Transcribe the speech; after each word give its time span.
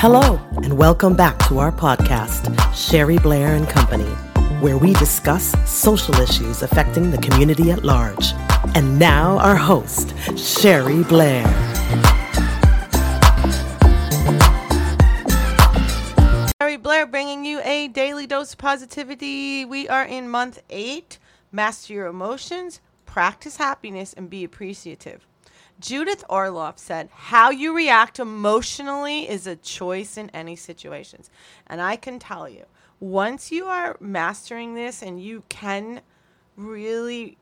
Hello, 0.00 0.40
and 0.62 0.78
welcome 0.78 1.16
back 1.16 1.36
to 1.48 1.58
our 1.58 1.72
podcast, 1.72 2.54
Sherry 2.72 3.18
Blair 3.18 3.56
and 3.56 3.68
Company, 3.68 4.08
where 4.60 4.78
we 4.78 4.92
discuss 4.92 5.56
social 5.68 6.14
issues 6.20 6.62
affecting 6.62 7.10
the 7.10 7.18
community 7.18 7.72
at 7.72 7.82
large. 7.82 8.32
And 8.76 8.96
now, 8.96 9.38
our 9.38 9.56
host, 9.56 10.14
Sherry 10.38 11.02
Blair. 11.02 11.42
Sherry 16.62 16.76
Blair 16.76 17.04
bringing 17.08 17.44
you 17.44 17.60
a 17.64 17.88
daily 17.88 18.28
dose 18.28 18.52
of 18.52 18.58
positivity. 18.58 19.64
We 19.64 19.88
are 19.88 20.04
in 20.04 20.28
month 20.28 20.62
eight. 20.70 21.18
Master 21.50 21.92
your 21.92 22.06
emotions, 22.06 22.80
practice 23.04 23.56
happiness, 23.56 24.12
and 24.12 24.30
be 24.30 24.44
appreciative. 24.44 25.26
Judith 25.80 26.24
Orloff 26.28 26.78
said, 26.78 27.08
How 27.12 27.50
you 27.50 27.74
react 27.74 28.18
emotionally 28.18 29.28
is 29.28 29.46
a 29.46 29.56
choice 29.56 30.16
in 30.16 30.30
any 30.30 30.56
situations. 30.56 31.30
And 31.66 31.80
I 31.80 31.96
can 31.96 32.18
tell 32.18 32.48
you, 32.48 32.64
once 33.00 33.52
you 33.52 33.66
are 33.66 33.96
mastering 34.00 34.74
this 34.74 35.02
and 35.02 35.22
you 35.22 35.44
can 35.48 36.00
really 36.56 37.38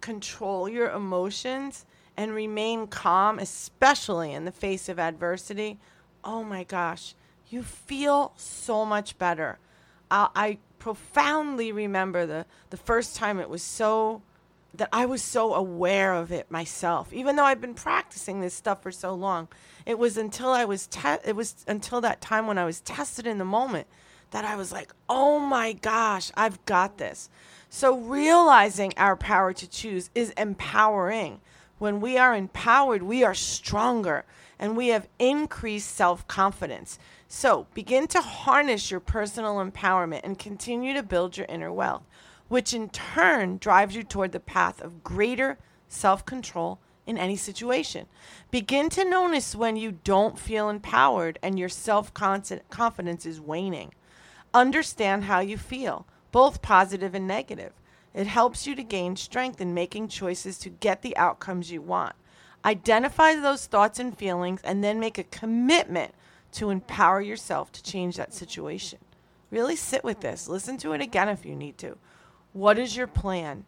control 0.00 0.68
your 0.68 0.90
emotions 0.90 1.86
and 2.16 2.34
remain 2.34 2.86
calm, 2.86 3.38
especially 3.38 4.32
in 4.32 4.44
the 4.44 4.52
face 4.52 4.88
of 4.88 4.98
adversity, 4.98 5.78
oh 6.24 6.42
my 6.42 6.64
gosh, 6.64 7.14
you 7.48 7.62
feel 7.62 8.32
so 8.36 8.84
much 8.84 9.16
better. 9.18 9.58
I, 10.10 10.28
I 10.34 10.58
profoundly 10.78 11.70
remember 11.72 12.26
the, 12.26 12.46
the 12.70 12.76
first 12.76 13.14
time 13.14 13.38
it 13.38 13.48
was 13.48 13.62
so 13.62 14.22
that 14.74 14.88
I 14.92 15.06
was 15.06 15.22
so 15.22 15.54
aware 15.54 16.14
of 16.14 16.30
it 16.30 16.50
myself, 16.50 17.12
even 17.12 17.36
though 17.36 17.44
I've 17.44 17.60
been 17.60 17.74
practicing 17.74 18.40
this 18.40 18.54
stuff 18.54 18.82
for 18.82 18.92
so 18.92 19.14
long. 19.14 19.48
It 19.84 19.98
was 19.98 20.16
until 20.16 20.50
I 20.50 20.64
was 20.64 20.86
te- 20.86 21.24
it 21.24 21.34
was 21.34 21.64
until 21.66 22.00
that 22.02 22.20
time 22.20 22.46
when 22.46 22.58
I 22.58 22.64
was 22.64 22.80
tested 22.80 23.26
in 23.26 23.38
the 23.38 23.44
moment 23.44 23.86
that 24.30 24.44
I 24.44 24.54
was 24.56 24.72
like, 24.72 24.92
"Oh 25.08 25.38
my 25.38 25.72
gosh, 25.72 26.30
I've 26.36 26.64
got 26.66 26.98
this." 26.98 27.28
So 27.68 27.96
realizing 27.96 28.92
our 28.96 29.16
power 29.16 29.52
to 29.52 29.68
choose 29.68 30.10
is 30.14 30.30
empowering. 30.30 31.40
When 31.78 32.00
we 32.00 32.18
are 32.18 32.34
empowered, 32.34 33.02
we 33.02 33.24
are 33.24 33.34
stronger 33.34 34.24
and 34.58 34.76
we 34.76 34.88
have 34.88 35.08
increased 35.18 35.90
self-confidence. 35.96 36.98
So, 37.26 37.66
begin 37.72 38.06
to 38.08 38.20
harness 38.20 38.90
your 38.90 39.00
personal 39.00 39.56
empowerment 39.56 40.20
and 40.22 40.38
continue 40.38 40.92
to 40.92 41.02
build 41.02 41.38
your 41.38 41.46
inner 41.48 41.72
wealth 41.72 42.02
which 42.50 42.74
in 42.74 42.90
turn 42.90 43.56
drives 43.58 43.94
you 43.94 44.02
toward 44.02 44.32
the 44.32 44.40
path 44.40 44.82
of 44.82 45.04
greater 45.04 45.56
self 45.88 46.26
control 46.26 46.80
in 47.06 47.16
any 47.16 47.36
situation. 47.36 48.06
Begin 48.50 48.90
to 48.90 49.08
notice 49.08 49.54
when 49.54 49.76
you 49.76 49.92
don't 50.04 50.38
feel 50.38 50.68
empowered 50.68 51.38
and 51.42 51.58
your 51.58 51.68
self 51.68 52.12
confidence 52.12 53.24
is 53.24 53.40
waning. 53.40 53.94
Understand 54.52 55.24
how 55.24 55.38
you 55.38 55.56
feel, 55.56 56.06
both 56.32 56.60
positive 56.60 57.14
and 57.14 57.28
negative. 57.28 57.72
It 58.12 58.26
helps 58.26 58.66
you 58.66 58.74
to 58.74 58.82
gain 58.82 59.14
strength 59.14 59.60
in 59.60 59.72
making 59.72 60.08
choices 60.08 60.58
to 60.58 60.70
get 60.70 61.02
the 61.02 61.16
outcomes 61.16 61.70
you 61.70 61.80
want. 61.80 62.16
Identify 62.64 63.36
those 63.36 63.66
thoughts 63.66 64.00
and 64.00 64.18
feelings 64.18 64.60
and 64.64 64.82
then 64.82 64.98
make 64.98 65.18
a 65.18 65.24
commitment 65.24 66.14
to 66.52 66.70
empower 66.70 67.20
yourself 67.20 67.70
to 67.70 67.82
change 67.82 68.16
that 68.16 68.34
situation. 68.34 68.98
Really 69.52 69.76
sit 69.76 70.02
with 70.02 70.20
this. 70.20 70.48
Listen 70.48 70.76
to 70.78 70.92
it 70.92 71.00
again 71.00 71.28
if 71.28 71.46
you 71.46 71.54
need 71.54 71.78
to. 71.78 71.96
What 72.52 72.78
is 72.78 72.96
your 72.96 73.06
plan? 73.06 73.64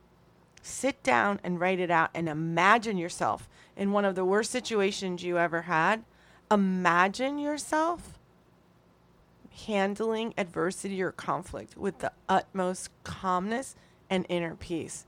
Sit 0.62 1.02
down 1.02 1.40
and 1.42 1.60
write 1.60 1.80
it 1.80 1.90
out 1.90 2.10
and 2.14 2.28
imagine 2.28 2.96
yourself 2.96 3.48
in 3.76 3.92
one 3.92 4.04
of 4.04 4.14
the 4.14 4.24
worst 4.24 4.50
situations 4.50 5.22
you 5.22 5.38
ever 5.38 5.62
had. 5.62 6.04
Imagine 6.50 7.38
yourself 7.38 8.18
handling 9.66 10.34
adversity 10.38 11.02
or 11.02 11.12
conflict 11.12 11.76
with 11.76 11.98
the 11.98 12.12
utmost 12.28 12.90
calmness 13.04 13.74
and 14.08 14.26
inner 14.28 14.54
peace. 14.54 15.06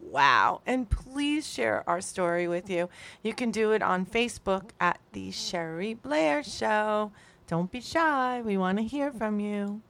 Wow. 0.00 0.60
And 0.66 0.88
please 0.88 1.46
share 1.46 1.88
our 1.88 2.00
story 2.00 2.46
with 2.46 2.70
you. 2.70 2.88
You 3.22 3.34
can 3.34 3.50
do 3.50 3.72
it 3.72 3.82
on 3.82 4.06
Facebook 4.06 4.70
at 4.80 5.00
The 5.12 5.30
Sherry 5.30 5.94
Blair 5.94 6.42
Show. 6.42 7.12
Don't 7.46 7.70
be 7.70 7.80
shy. 7.80 8.40
We 8.42 8.56
want 8.56 8.78
to 8.78 8.84
hear 8.84 9.10
from 9.10 9.40
you. 9.40 9.82